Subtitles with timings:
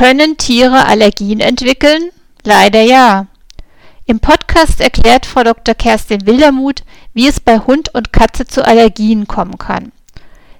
[0.00, 2.08] Können Tiere Allergien entwickeln?
[2.42, 3.26] Leider ja.
[4.06, 5.74] Im Podcast erklärt Frau Dr.
[5.74, 9.92] Kerstin Wildermuth, wie es bei Hund und Katze zu Allergien kommen kann.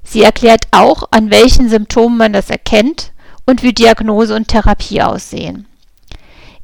[0.02, 3.12] Sie erklärt auch, an welchen Symptomen man das erkennt
[3.46, 5.66] und wie Diagnose und Therapie aussehen.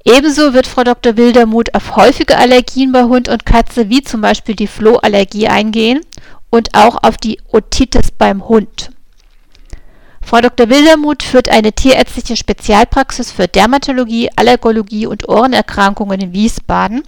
[0.04, 1.16] Ebenso wird Frau Dr.
[1.16, 6.02] Wildermuth auf häufige Allergien bei Hund und Katze, wie zum Beispiel die Flohallergie, eingehen
[6.50, 8.90] und auch auf die Otitis beim Hund.
[10.26, 10.68] Frau Dr.
[10.68, 17.04] Wildermuth führt eine tierärztliche Spezialpraxis für Dermatologie, Allergologie und Ohrenerkrankungen in Wiesbaden.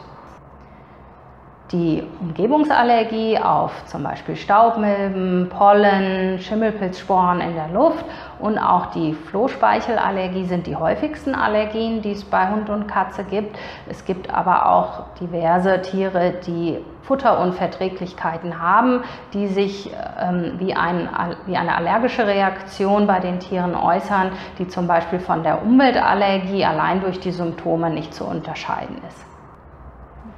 [1.71, 8.03] die Umgebungsallergie auf zum Beispiel Staubmilben, Pollen, Schimmelpilzsporen in der Luft
[8.39, 13.57] und auch die Flohspeichelallergie sind die häufigsten Allergien, die es bei Hund und Katze gibt.
[13.87, 19.03] Es gibt aber auch diverse Tiere, die Futterunverträglichkeiten haben,
[19.33, 21.09] die sich ähm, wie, ein,
[21.45, 27.01] wie eine allergische Reaktion bei den Tieren äußern, die zum Beispiel von der Umweltallergie allein
[27.01, 29.25] durch die Symptome nicht zu unterscheiden ist.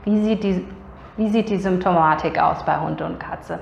[0.04, 0.66] Wie sieht die
[1.22, 3.60] wie sieht die Symptomatik aus bei Hund und Katze?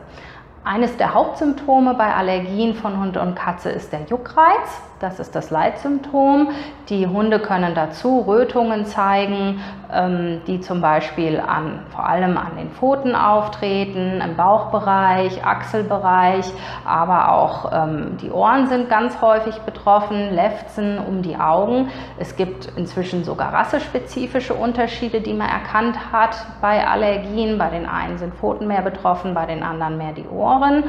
[0.63, 4.81] Eines der Hauptsymptome bei Allergien von Hund und Katze ist der Juckreiz.
[4.99, 6.49] Das ist das Leitsymptom.
[6.89, 9.61] Die Hunde können dazu Rötungen zeigen,
[9.93, 16.51] ähm, die zum Beispiel an, vor allem an den Pfoten auftreten, im Bauchbereich, Achselbereich,
[16.85, 21.89] aber auch ähm, die Ohren sind ganz häufig betroffen, Lefzen um die Augen.
[22.17, 27.57] Es gibt inzwischen sogar rassespezifische Unterschiede, die man erkannt hat bei Allergien.
[27.57, 30.83] Bei den einen sind Pfoten mehr betroffen, bei den anderen mehr die Ohren.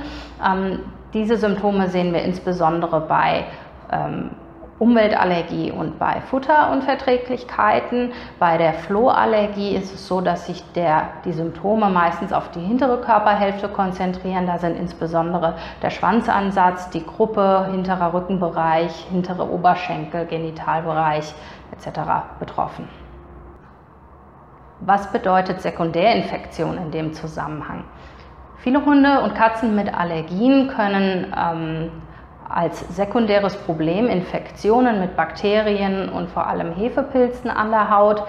[0.44, 0.81] Ähm,
[1.12, 3.44] diese Symptome sehen wir insbesondere bei
[3.90, 4.30] ähm,
[4.80, 8.12] Umweltallergie und bei Futterunverträglichkeiten.
[8.38, 12.98] Bei der Flohallergie ist es so, dass sich der, die Symptome meistens auf die hintere
[13.02, 14.46] Körperhälfte konzentrieren.
[14.46, 21.34] Da sind insbesondere der Schwanzansatz, die Gruppe, hinterer Rückenbereich, hintere Oberschenkel, Genitalbereich
[21.72, 22.00] etc.
[22.38, 22.88] betroffen.
[24.80, 27.84] Was bedeutet Sekundärinfektion in dem Zusammenhang?
[28.56, 31.90] Viele Hunde und Katzen mit Allergien können ähm,
[32.53, 38.25] als sekundäres Problem Infektionen mit Bakterien und vor allem Hefepilzen an der Haut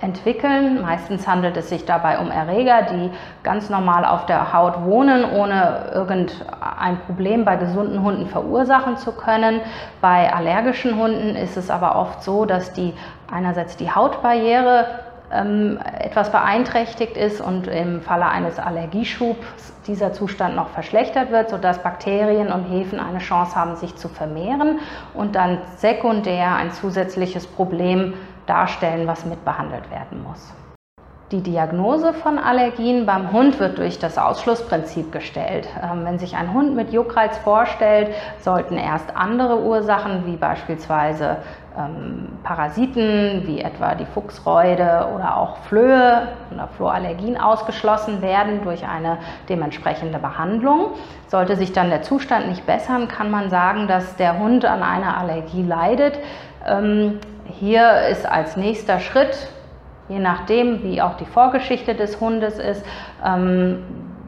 [0.00, 0.82] entwickeln.
[0.82, 3.10] Meistens handelt es sich dabei um Erreger, die
[3.42, 9.60] ganz normal auf der Haut wohnen, ohne irgendein Problem bei gesunden Hunden verursachen zu können.
[10.00, 12.94] Bei allergischen Hunden ist es aber oft so, dass die
[13.32, 14.86] einerseits die Hautbarriere
[15.30, 22.52] etwas beeinträchtigt ist und im Falle eines Allergieschubs dieser Zustand noch verschlechtert wird, sodass Bakterien
[22.52, 24.78] und Hefen eine Chance haben, sich zu vermehren
[25.14, 28.14] und dann sekundär ein zusätzliches Problem
[28.46, 30.52] darstellen, was mitbehandelt werden muss.
[31.32, 35.66] Die Diagnose von Allergien beim Hund wird durch das Ausschlussprinzip gestellt.
[35.82, 41.38] Ähm, wenn sich ein Hund mit Juckreiz vorstellt, sollten erst andere Ursachen wie beispielsweise
[41.76, 49.18] ähm, Parasiten wie etwa die Fuchsräude oder auch Flöhe oder Flohallergien ausgeschlossen werden durch eine
[49.48, 50.92] dementsprechende Behandlung.
[51.26, 55.18] Sollte sich dann der Zustand nicht bessern, kann man sagen, dass der Hund an einer
[55.18, 56.20] Allergie leidet.
[56.64, 59.48] Ähm, hier ist als nächster Schritt
[60.08, 62.84] je nachdem, wie auch die Vorgeschichte des Hundes ist,
[63.24, 63.82] ähm,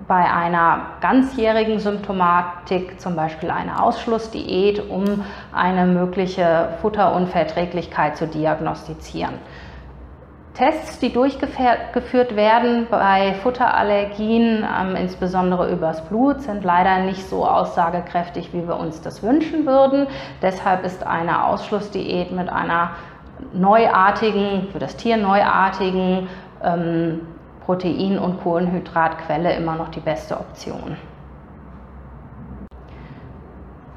[0.08, 5.04] bei einer ganzjährigen Symptomatik, zum Beispiel eine Ausschlussdiät, um
[5.52, 9.34] eine mögliche Futterunverträglichkeit zu diagnostizieren.
[10.54, 18.52] Tests, die durchgeführt werden bei Futterallergien, ähm, insbesondere übers Blut, sind leider nicht so aussagekräftig,
[18.52, 20.08] wie wir uns das wünschen würden.
[20.42, 22.90] Deshalb ist eine Ausschlussdiät mit einer
[23.52, 26.28] neuartigen, für das Tier neuartigen
[26.62, 27.20] ähm,
[27.64, 30.96] Protein- und Kohlenhydratquelle immer noch die beste Option.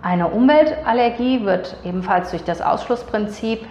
[0.01, 3.65] Eine Umweltallergie wird ebenfalls durch das Ausschlussprinzip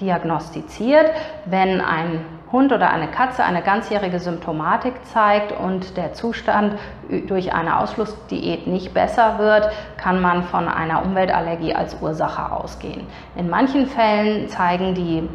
[0.00, 1.10] diagnostiziert,
[1.46, 6.78] wenn ein Hund oder eine Katze eine ganzjährige Symptomatik zeigt und der Zustand
[7.26, 13.06] durch eine Ausschlussdiät nicht besser wird, kann man von einer Umweltallergie als Ursache ausgehen.
[13.36, 15.28] In manchen Fällen zeigen die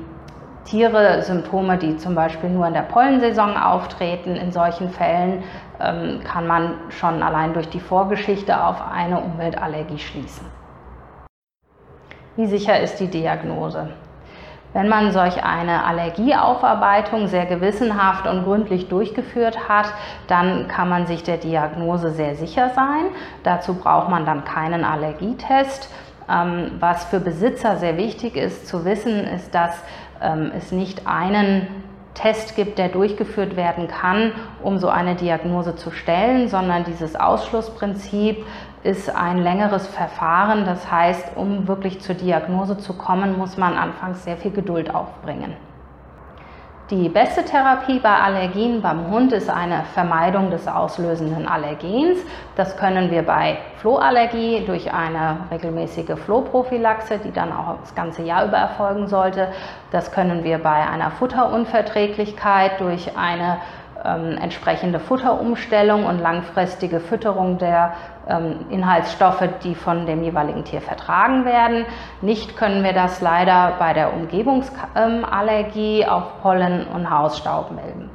[0.65, 4.35] Tiere Symptome, die zum Beispiel nur in der Pollensaison auftreten.
[4.35, 5.43] In solchen Fällen
[5.79, 10.47] ähm, kann man schon allein durch die Vorgeschichte auf eine Umweltallergie schließen.
[12.37, 13.89] Wie sicher ist die Diagnose?
[14.73, 19.93] Wenn man solch eine Allergieaufarbeitung sehr gewissenhaft und gründlich durchgeführt hat,
[20.27, 23.05] dann kann man sich der Diagnose sehr sicher sein.
[23.43, 25.89] Dazu braucht man dann keinen Allergietest.
[26.29, 29.77] Ähm, was für Besitzer sehr wichtig ist zu wissen, ist, dass
[30.21, 31.67] ähm, es nicht einen
[32.13, 38.45] Test gibt, der durchgeführt werden kann, um so eine Diagnose zu stellen, sondern dieses Ausschlussprinzip
[38.83, 40.65] ist ein längeres Verfahren.
[40.65, 45.55] Das heißt, um wirklich zur Diagnose zu kommen, muss man anfangs sehr viel Geduld aufbringen.
[46.89, 52.19] Die beste Therapie bei Allergien beim Hund ist eine Vermeidung des auslösenden Allergens.
[52.57, 58.45] Das können wir bei Flohallergie durch eine regelmäßige Flohprophylaxe, die dann auch das ganze Jahr
[58.45, 59.47] über erfolgen sollte.
[59.91, 63.59] Das können wir bei einer Futterunverträglichkeit durch eine
[64.05, 67.93] ähm, entsprechende Futterumstellung und langfristige Fütterung der
[68.27, 71.85] ähm, Inhaltsstoffe, die von dem jeweiligen Tier vertragen werden.
[72.21, 78.09] Nicht können wir das leider bei der Umgebungsallergie auf Pollen und Hausstaub melden.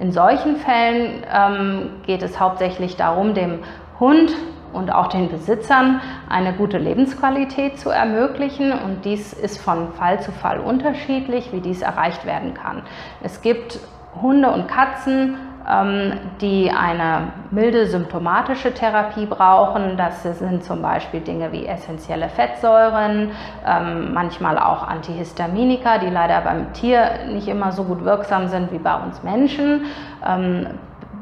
[0.00, 3.60] In solchen Fällen ähm, geht es hauptsächlich darum, dem
[4.00, 4.32] Hund
[4.72, 8.72] und auch den Besitzern eine gute Lebensqualität zu ermöglichen.
[8.72, 12.82] Und dies ist von Fall zu Fall unterschiedlich, wie dies erreicht werden kann.
[13.22, 13.80] Es gibt
[14.20, 15.36] Hunde und Katzen,
[15.68, 19.96] ähm, die eine milde symptomatische Therapie brauchen.
[19.96, 23.30] Das sind zum Beispiel Dinge wie essentielle Fettsäuren,
[23.66, 28.78] ähm, manchmal auch Antihistaminika, die leider beim Tier nicht immer so gut wirksam sind wie
[28.78, 29.86] bei uns Menschen,
[30.26, 30.66] ähm,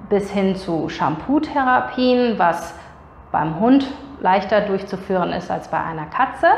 [0.09, 2.75] bis hin zu Shampoo-Therapien, was
[3.31, 3.87] beim Hund
[4.21, 6.49] leichter durchzuführen ist als bei einer Katze.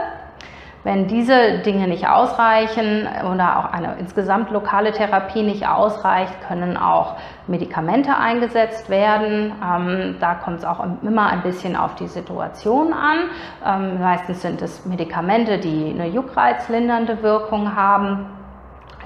[0.85, 7.15] Wenn diese Dinge nicht ausreichen oder auch eine insgesamt lokale Therapie nicht ausreicht, können auch
[7.47, 9.53] Medikamente eingesetzt werden.
[9.65, 13.19] Ähm, da kommt es auch immer ein bisschen auf die Situation an.
[13.65, 18.27] Ähm, meistens sind es Medikamente, die eine juckreizlindernde Wirkung haben,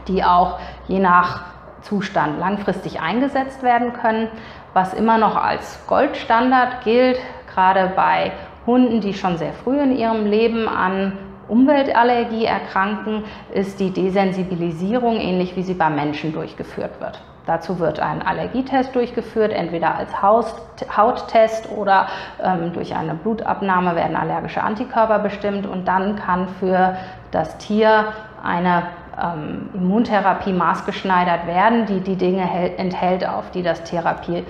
[0.08, 0.58] die auch
[0.88, 1.44] je nach
[1.82, 4.28] Zustand langfristig eingesetzt werden können.
[4.72, 7.18] Was immer noch als Goldstandard gilt,
[7.52, 8.32] gerade bei
[8.66, 15.56] Hunden, die schon sehr früh in ihrem Leben an Umweltallergie erkranken, ist die Desensibilisierung ähnlich
[15.56, 17.20] wie sie beim Menschen durchgeführt wird.
[17.46, 22.08] Dazu wird ein Allergietest durchgeführt, entweder als Hauttest oder
[22.42, 26.96] ähm, durch eine Blutabnahme werden allergische Antikörper bestimmt und dann kann für
[27.30, 28.06] das Tier
[28.42, 28.88] eine
[29.22, 34.44] ähm, Immuntherapie maßgeschneidert werden, die die Dinge enthält, auf die das, Therapie,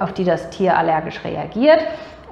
[0.00, 1.80] auf die das Tier allergisch reagiert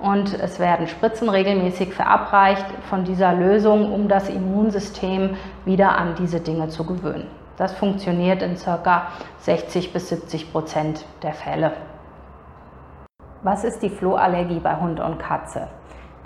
[0.05, 6.41] und es werden Spritzen regelmäßig verabreicht von dieser Lösung, um das Immunsystem wieder an diese
[6.41, 7.27] Dinge zu gewöhnen.
[7.57, 9.07] Das funktioniert in ca.
[9.39, 11.73] 60 bis 70 Prozent der Fälle.
[13.43, 15.69] Was ist die Flohallergie bei Hund und Katze?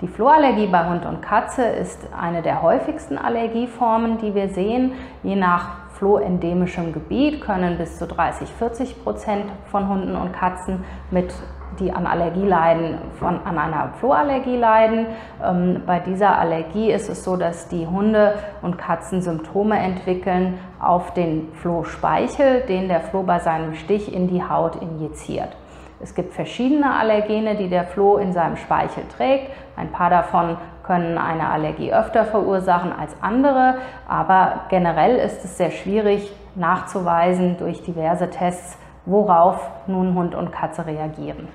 [0.01, 4.93] Die Flohallergie bei Hund und Katze ist eine der häufigsten Allergieformen, die wir sehen.
[5.23, 11.33] Je nach flohendemischem Gebiet können bis zu 30, 40 Prozent von Hunden und Katzen mit
[11.79, 15.07] die an Allergie leiden, von, an einer Flohallergie leiden.
[15.43, 21.13] Ähm, bei dieser Allergie ist es so, dass die Hunde und Katzen Symptome entwickeln auf
[21.13, 25.55] den Flohspeichel, den der Floh bei seinem Stich in die Haut injiziert.
[26.01, 29.51] Es gibt verschiedene Allergene, die der Floh in seinem Speichel trägt.
[29.75, 30.57] Ein paar davon
[30.89, 33.75] können eine Allergie öfter verursachen als andere,
[34.07, 40.87] aber generell ist es sehr schwierig nachzuweisen durch diverse Tests, worauf nun Hund und Katze
[40.87, 41.47] reagieren.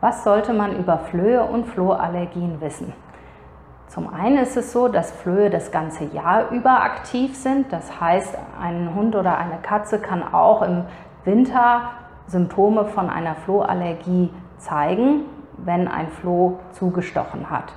[0.00, 2.92] Was sollte man über Flöhe und Flohallergien wissen?
[3.86, 7.72] Zum einen ist es so, dass Flöhe das ganze Jahr über aktiv sind.
[7.72, 10.86] Das heißt, ein Hund oder eine Katze kann auch im
[11.24, 11.82] Winter
[12.26, 15.22] Symptome von einer Flohallergie zeigen,
[15.64, 17.72] wenn ein Floh zugestochen hat.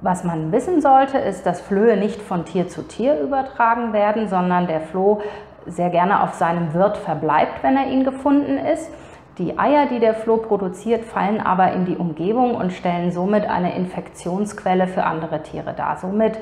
[0.00, 4.66] Was man wissen sollte, ist, dass Flöhe nicht von Tier zu Tier übertragen werden, sondern
[4.66, 5.22] der Floh
[5.66, 8.90] sehr gerne auf seinem Wirt verbleibt, wenn er ihn gefunden ist.
[9.38, 13.76] Die Eier, die der Floh produziert, fallen aber in die Umgebung und stellen somit eine
[13.76, 15.96] Infektionsquelle für andere Tiere dar.
[15.96, 16.38] Somit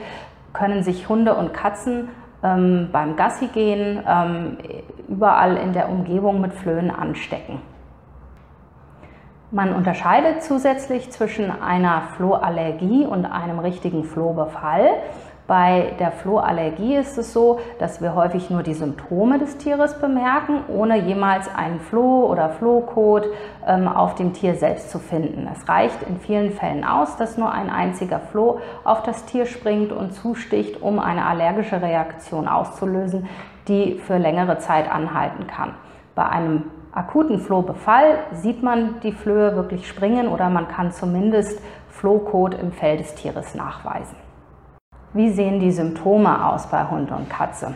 [0.52, 2.08] können sich Hunde und Katzen
[2.42, 4.58] ähm, beim Gassi gehen ähm,
[5.08, 7.60] überall in der Umgebung mit Flöhen anstecken.
[9.52, 14.88] Man unterscheidet zusätzlich zwischen einer Flohallergie und einem richtigen Flohbefall.
[15.46, 20.64] Bei der Flohallergie ist es so, dass wir häufig nur die Symptome des Tieres bemerken,
[20.66, 23.28] ohne jemals einen Floh oder Flohkot
[23.64, 25.48] ähm, auf dem Tier selbst zu finden.
[25.52, 29.92] Es reicht in vielen Fällen aus, dass nur ein einziger Floh auf das Tier springt
[29.92, 33.28] und zusticht, um eine allergische Reaktion auszulösen,
[33.68, 35.74] die für längere Zeit anhalten kann.
[36.16, 42.54] Bei einem akuten Flohbefall sieht man die Flöhe wirklich springen oder man kann zumindest Flohkot
[42.54, 44.16] im Fell des Tieres nachweisen.
[45.12, 47.74] Wie sehen die Symptome aus bei Hund und Katze?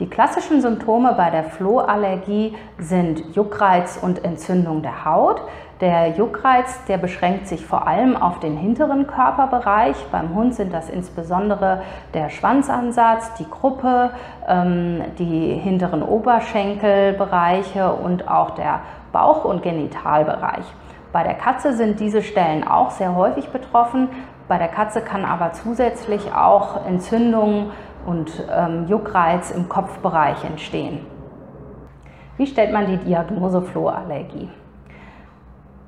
[0.00, 5.42] Die klassischen Symptome bei der Flohallergie sind Juckreiz und Entzündung der Haut.
[5.82, 9.96] Der Juckreiz, der beschränkt sich vor allem auf den hinteren Körperbereich.
[10.10, 11.82] Beim Hund sind das insbesondere
[12.14, 14.12] der Schwanzansatz, die Gruppe,
[14.48, 18.80] ähm, die hinteren Oberschenkelbereiche und auch der
[19.12, 20.64] Bauch- und Genitalbereich.
[21.12, 24.08] Bei der Katze sind diese Stellen auch sehr häufig betroffen.
[24.48, 27.70] Bei der Katze kann aber zusätzlich auch Entzündungen
[28.06, 31.00] und ähm, Juckreiz im Kopfbereich entstehen.
[32.36, 34.48] Wie stellt man die Diagnose Flohallergie?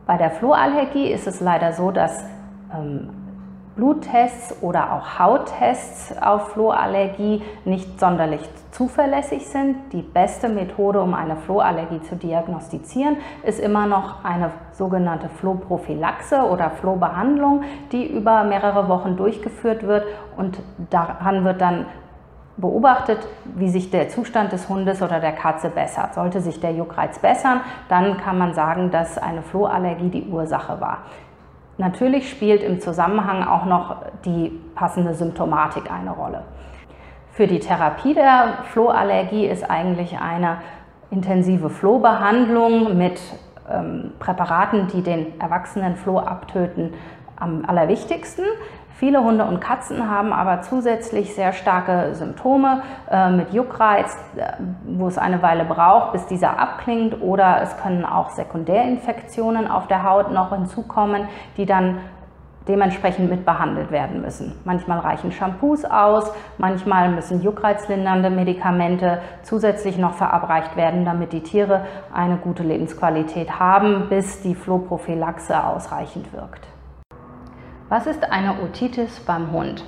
[0.07, 2.25] Bei der Flohallergie ist es leider so, dass
[2.73, 3.11] ähm,
[3.77, 8.41] Bluttests oder auch Hauttests auf Flohallergie nicht sonderlich
[8.71, 9.77] zuverlässig sind.
[9.93, 16.71] Die beste Methode, um eine Flohallergie zu diagnostizieren, ist immer noch eine sogenannte Flohprophylaxe oder
[16.71, 20.05] Flohbehandlung, die über mehrere Wochen durchgeführt wird
[20.37, 21.87] und daran wird dann
[22.57, 26.15] beobachtet, wie sich der Zustand des Hundes oder der Katze bessert.
[26.15, 30.99] Sollte sich der Juckreiz bessern, dann kann man sagen, dass eine Flohallergie die Ursache war.
[31.77, 36.45] Natürlich spielt im Zusammenhang auch noch die passende Symptomatik eine Rolle.
[37.33, 40.59] Für die Therapie der Flohallergie ist eigentlich eine
[41.11, 43.21] intensive Flohbehandlung mit
[43.69, 46.95] ähm, Präparaten, die den erwachsenen Floh abtöten,
[47.37, 48.45] am allerwichtigsten.
[48.97, 54.53] Viele Hunde und Katzen haben aber zusätzlich sehr starke Symptome äh, mit Juckreiz, äh,
[54.85, 57.21] wo es eine Weile braucht, bis dieser abklingt.
[57.21, 61.99] Oder es können auch Sekundärinfektionen auf der Haut noch hinzukommen, die dann
[62.69, 64.55] dementsprechend mit behandelt werden müssen.
[64.65, 71.85] Manchmal reichen Shampoos aus, manchmal müssen juckreizlindernde Medikamente zusätzlich noch verabreicht werden, damit die Tiere
[72.13, 76.74] eine gute Lebensqualität haben, bis die Flohprophylaxe ausreichend wirkt.
[77.97, 79.85] Was ist eine Otitis beim Hund?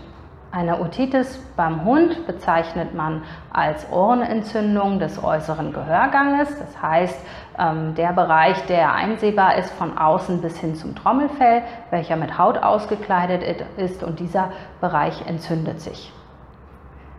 [0.53, 6.57] Eine Otitis beim Hund bezeichnet man als Ohrenentzündung des äußeren Gehörganges.
[6.57, 7.21] Das heißt,
[7.59, 12.59] ähm, der Bereich, der einsehbar ist von außen bis hin zum Trommelfell, welcher mit Haut
[12.59, 13.43] ausgekleidet
[13.77, 16.13] ist und dieser Bereich entzündet sich.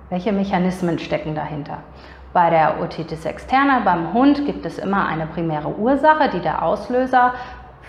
[0.10, 1.80] Welche Mechanismen stecken dahinter?
[2.32, 7.34] Bei der Otitis externa beim Hund gibt es immer eine primäre Ursache, die der Auslöser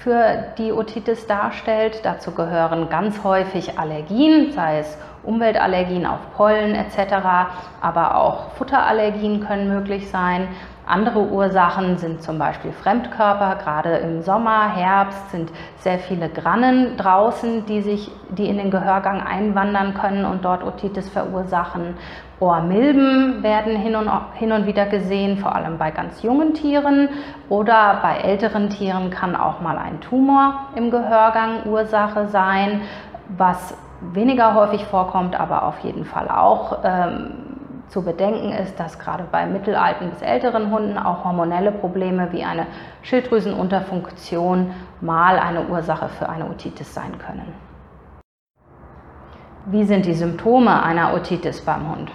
[0.03, 2.01] für die Otitis darstellt.
[2.05, 7.51] Dazu gehören ganz häufig Allergien, sei es Umweltallergien auf Pollen etc.,
[7.81, 10.49] aber auch Futterallergien können möglich sein.
[10.89, 13.57] Andere Ursachen sind zum Beispiel Fremdkörper.
[13.63, 19.21] Gerade im Sommer, Herbst sind sehr viele Grannen draußen, die, sich, die in den Gehörgang
[19.21, 21.95] einwandern können und dort Otitis verursachen.
[22.41, 27.11] Ohrmilben werden hin und, hin und wieder gesehen, vor allem bei ganz jungen Tieren.
[27.51, 32.81] Oder bei älteren Tieren kann auch mal ein Tumor im Gehörgang Ursache sein,
[33.37, 36.79] was weniger häufig vorkommt, aber auf jeden Fall auch.
[36.85, 37.48] Ähm,
[37.89, 42.67] zu bedenken ist, dass gerade bei mittelalten bis älteren Hunden auch hormonelle Probleme wie eine
[43.03, 47.55] Schilddrüsenunterfunktion mal eine Ursache für eine Otitis sein können.
[49.67, 52.11] Wie sind die Symptome einer Otitis beim Hund?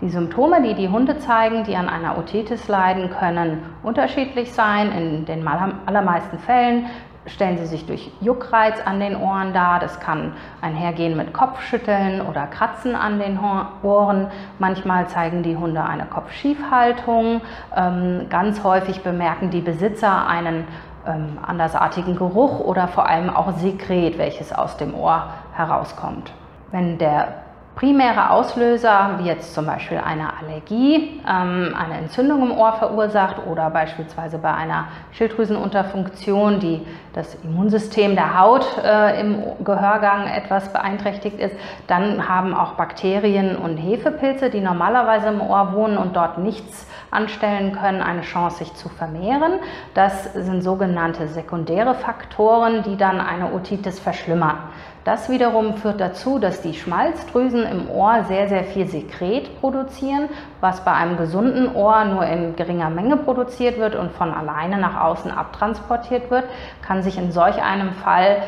[0.00, 4.92] Die Symptome, die die Hunde zeigen, die an einer Otitis leiden, können unterschiedlich sein.
[4.92, 6.86] In den allermeisten Fällen
[7.26, 9.78] stellen sie sich durch Juckreiz an den Ohren dar.
[9.78, 13.38] Das kann einhergehen mit Kopfschütteln oder Kratzen an den
[13.82, 14.28] Ohren.
[14.58, 17.42] Manchmal zeigen die Hunde eine Kopfschiefhaltung.
[17.76, 20.66] Ähm, ganz häufig bemerken die Besitzer einen
[21.06, 25.24] ähm, andersartigen Geruch oder vor allem auch Sekret, welches aus dem Ohr
[25.54, 26.32] herauskommt.
[26.70, 32.74] Wenn der primäre Auslöser, wie jetzt zum Beispiel eine Allergie, ähm, eine Entzündung im Ohr
[32.74, 40.72] verursacht oder beispielsweise bei einer Schilddrüsenunterfunktion, die das Immunsystem der Haut äh, im Gehörgang etwas
[40.72, 41.54] beeinträchtigt ist,
[41.86, 47.72] dann haben auch Bakterien und Hefepilze, die normalerweise im Ohr wohnen und dort nichts anstellen
[47.72, 49.54] können, eine Chance, sich zu vermehren.
[49.94, 54.58] Das sind sogenannte sekundäre Faktoren, die dann eine Otitis verschlimmern.
[55.04, 60.28] Das wiederum führt dazu, dass die Schmalzdrüsen im Ohr sehr, sehr viel Sekret produzieren,
[60.60, 65.00] was bei einem gesunden Ohr nur in geringer Menge produziert wird und von alleine nach
[65.00, 66.44] außen abtransportiert wird,
[66.82, 68.42] kann sich in solch einem Fall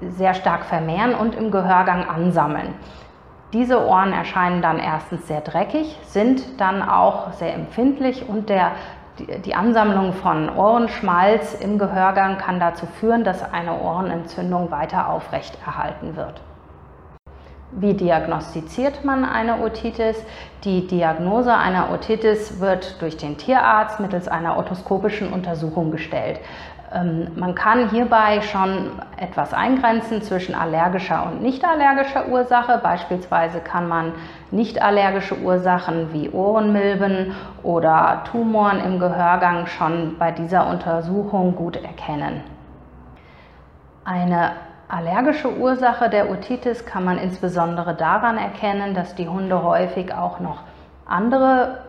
[0.00, 2.74] sehr stark vermehren und im Gehörgang ansammeln.
[3.52, 8.72] Diese Ohren erscheinen dann erstens sehr dreckig, sind dann auch sehr empfindlich und der
[9.18, 16.40] die Ansammlung von Ohrenschmalz im Gehörgang kann dazu führen, dass eine Ohrenentzündung weiter aufrechterhalten wird.
[17.70, 20.16] Wie diagnostiziert man eine Otitis?
[20.64, 26.40] Die Diagnose einer Otitis wird durch den Tierarzt mittels einer otoskopischen Untersuchung gestellt.
[26.92, 32.80] Ähm, man kann hierbei schon etwas eingrenzen zwischen allergischer und nicht allergischer Ursache.
[32.82, 34.12] Beispielsweise kann man
[34.50, 42.42] nicht allergische Ursachen wie Ohrenmilben oder Tumoren im Gehörgang schon bei dieser Untersuchung gut erkennen.
[44.04, 44.52] Eine
[44.88, 50.60] allergische Ursache der Otitis kann man insbesondere daran erkennen, dass die Hunde häufig auch noch
[51.04, 51.87] andere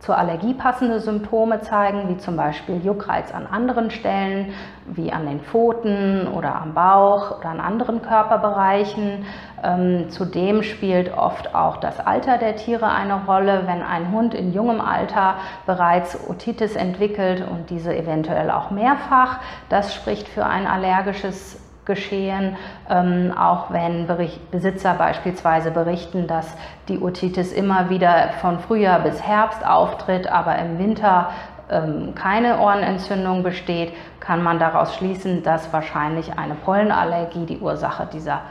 [0.00, 4.52] zur Allergie passende Symptome zeigen, wie zum Beispiel Juckreiz an anderen Stellen,
[4.86, 9.26] wie an den Pfoten oder am Bauch oder an anderen Körperbereichen.
[9.62, 13.64] Ähm, zudem spielt oft auch das Alter der Tiere eine Rolle.
[13.66, 15.34] Wenn ein Hund in jungem Alter
[15.66, 22.56] bereits Otitis entwickelt und diese eventuell auch mehrfach, das spricht für ein allergisches geschehen,
[22.88, 26.56] ähm, auch wenn Bericht, Besitzer beispielsweise berichten, dass
[26.88, 31.30] die Otitis immer wieder von Frühjahr bis Herbst auftritt, aber im Winter
[31.68, 38.42] ähm, keine Ohrenentzündung besteht, kann man daraus schließen, dass wahrscheinlich eine Pollenallergie die Ursache dieser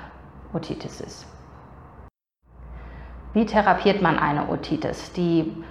[0.53, 1.25] Otitis ist.
[3.34, 5.13] Wie therapiert man eine Otitis?
[5.13, 5.63] Die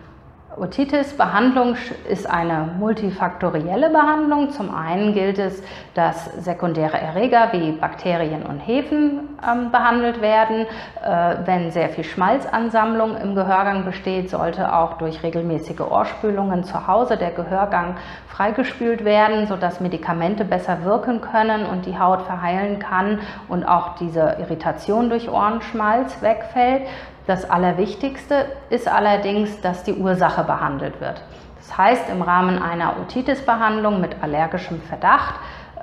[0.58, 1.76] Otitis-Behandlung
[2.08, 4.50] ist eine multifaktorielle Behandlung.
[4.50, 5.62] Zum einen gilt es,
[5.94, 10.66] dass sekundäre Erreger wie Bakterien und Hefen ähm, behandelt werden.
[11.04, 17.18] Äh, wenn sehr viel Schmalzansammlung im Gehörgang besteht, sollte auch durch regelmäßige Ohrspülungen zu Hause
[17.18, 17.96] der Gehörgang
[18.28, 24.36] freigespült werden, sodass Medikamente besser wirken können und die Haut verheilen kann und auch diese
[24.40, 26.82] Irritation durch Ohrenschmalz wegfällt.
[27.26, 31.22] Das Allerwichtigste ist allerdings, dass die Ursache behandelt wird.
[31.56, 35.34] Das heißt, im Rahmen einer Otitis-Behandlung mit allergischem Verdacht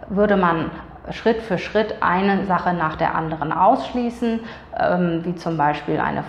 [0.07, 0.71] würde man
[1.11, 4.39] Schritt für Schritt eine Sache nach der anderen ausschließen,
[4.79, 6.23] ähm, wie zum Beispiel eine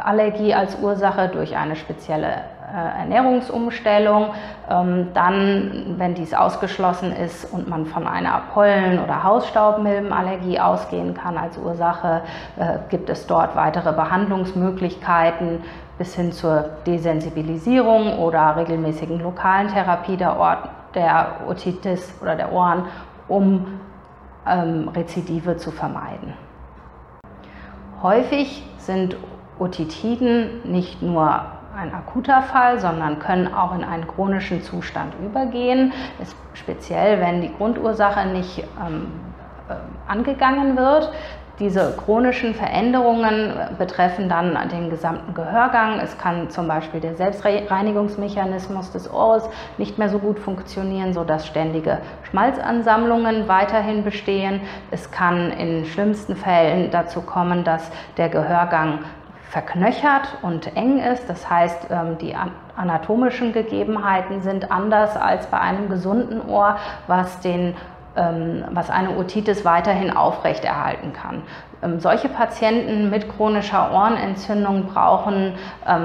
[0.00, 4.30] Futterallergie als Ursache durch eine spezielle äh, Ernährungsumstellung.
[4.70, 11.36] Ähm, dann, wenn dies ausgeschlossen ist und man von einer Pollen- oder Hausstaubmilbenallergie ausgehen kann
[11.36, 12.22] als Ursache,
[12.58, 15.62] äh, gibt es dort weitere Behandlungsmöglichkeiten
[15.98, 22.84] bis hin zur Desensibilisierung oder regelmäßigen lokalen Therapie der, Ort, der Otitis oder der Ohren,
[23.28, 23.66] um
[24.46, 26.32] ähm, Rezidive zu vermeiden.
[28.02, 29.14] Häufig sind
[29.60, 31.44] Otitiden nicht nur
[31.76, 35.92] ein akuter Fall, sondern können auch in einen chronischen Zustand übergehen.
[36.20, 39.12] Ist speziell, wenn die Grundursache nicht ähm,
[39.68, 39.74] äh,
[40.10, 41.12] angegangen wird.
[41.60, 46.00] Diese chronischen Veränderungen betreffen dann den gesamten Gehörgang.
[46.00, 49.46] Es kann zum Beispiel der Selbstreinigungsmechanismus des Ohres
[49.76, 51.98] nicht mehr so gut funktionieren, sodass ständige
[52.30, 54.62] Schmalzansammlungen weiterhin bestehen.
[54.90, 59.00] Es kann in schlimmsten Fällen dazu kommen, dass der Gehörgang
[59.50, 61.28] verknöchert und eng ist.
[61.28, 62.34] Das heißt, ähm, die
[62.76, 66.76] anatomischen Gegebenheiten sind anders als bei einem gesunden Ohr,
[67.08, 67.74] was, den,
[68.16, 71.42] ähm, was eine Otitis weiterhin aufrechterhalten kann.
[71.82, 75.54] Ähm, solche Patienten mit chronischer Ohrenentzündung brauchen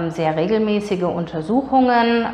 [0.10, 2.26] sehr regelmäßige Untersuchungen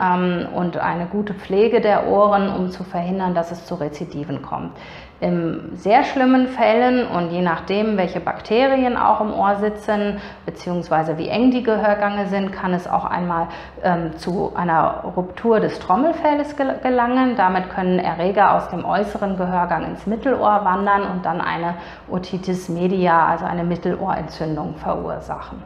[0.56, 4.72] und eine gute Pflege der Ohren, um zu verhindern, dass es zu Rezidiven kommt.
[5.20, 11.28] In sehr schlimmen Fällen und je nachdem, welche Bakterien auch im Ohr sitzen, beziehungsweise wie
[11.28, 13.46] eng die Gehörgänge sind, kann es auch einmal
[13.84, 17.36] ähm, zu einer Ruptur des Trommelfells gelangen.
[17.38, 21.76] Damit können Erreger aus dem äußeren Gehörgang ins Mittelohr wandern und dann eine
[22.10, 25.64] Otitis media, also eine Mittelohrentzündung verursachen.